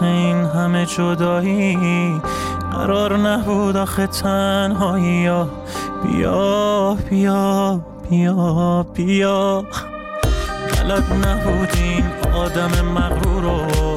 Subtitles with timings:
[0.00, 2.20] آخه این همه جدایی.
[2.72, 5.48] قرار نبود آخه تنهایی یا
[6.04, 7.80] بیا بیا
[8.10, 9.64] بیا بیا.
[10.72, 12.04] بلد نبودین
[12.34, 13.96] آدم مغرور رو.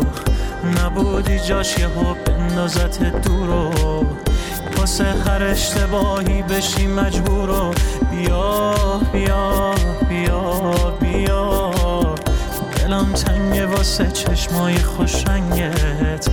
[0.81, 1.87] نبودی جاش یه
[2.25, 4.05] بندازت دور رو.
[4.77, 7.73] واسه هر اشتباهی بشی مجبور رو.
[8.11, 8.73] بیا
[9.13, 9.72] بیا بیا.
[12.83, 16.27] دلم تنگه واسه چشمای خوش رنگت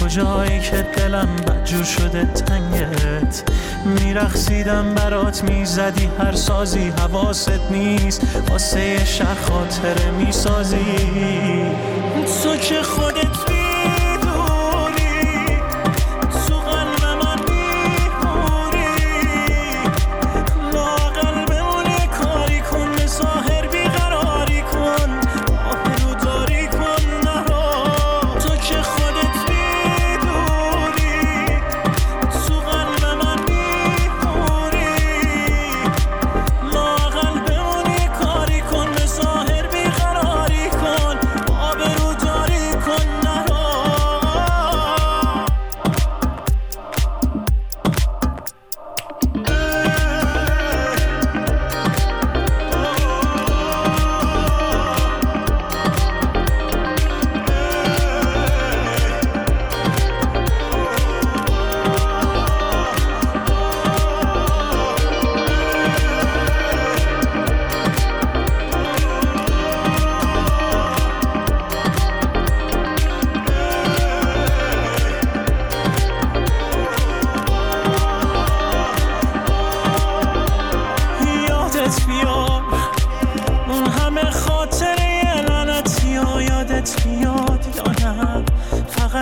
[0.00, 3.42] کجایی که دلم بدجور شده تنگت؟
[3.84, 8.22] میرخسیدم برات می‌زدی هر سازی حواست نیست.
[8.50, 10.76] واسه شهر خاطره می‌سازی.
[12.42, 13.43] تو که خودت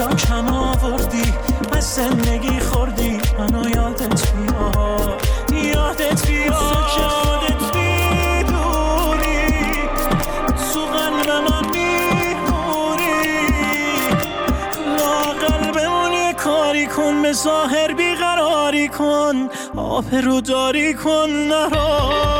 [0.00, 0.46] جا کم
[0.82, 1.32] وردی،
[1.72, 3.20] از زندگی خوردی.
[3.38, 5.22] منو یادت بیاد
[5.52, 9.48] یادت بیاد که خودت می‌دونی
[10.72, 13.18] تو قلب من میمونی
[14.98, 17.32] لاقل بمون یه کاری کن به
[17.96, 19.48] بی قراری کن.
[19.76, 22.39] آب رو داری کن نرا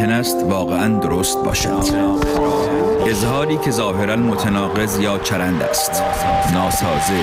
[0.00, 1.84] ممکن است واقعا درست باشد.
[3.06, 6.02] اظهاری که ظاهرا متناقض یا چرند است.
[6.52, 7.14] ناسازه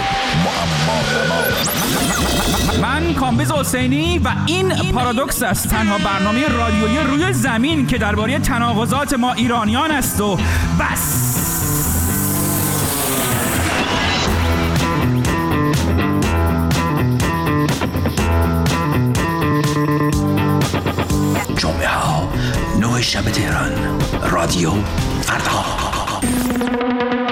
[0.45, 1.01] معما
[2.81, 5.69] من کامبیز حسینی و این پارادوکس است.
[5.69, 10.37] تنها برنامه رادیویی روی زمین که درباره تناقضات ما ایرانیان است و
[10.79, 11.36] بس.
[23.17, 23.71] شب تهران.
[24.31, 24.71] رادیو
[25.21, 27.26] فردا.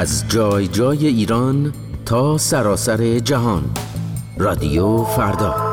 [0.00, 1.72] از جای جای ایران
[2.06, 3.64] تا سراسر جهان.
[4.38, 5.69] رادیو فردا.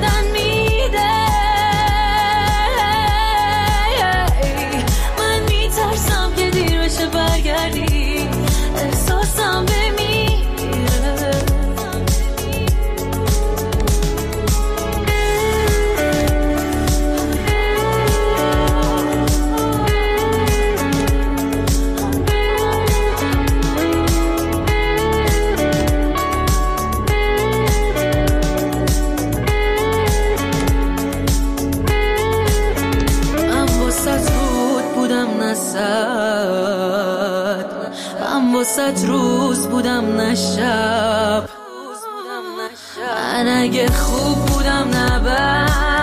[0.00, 0.23] nada
[38.64, 41.48] واسه روز بودم نشب
[42.98, 45.93] من اگه خوب بودم نبد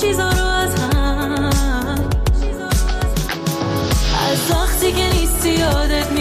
[0.00, 1.50] چیزا رو از هم.
[4.30, 6.12] از وقتی که نیستی یادت